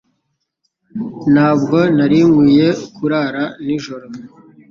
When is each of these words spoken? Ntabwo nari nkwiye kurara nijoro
Ntabwo 1.33 1.77
nari 1.95 2.17
nkwiye 2.29 2.67
kurara 2.95 3.43
nijoro 3.65 4.05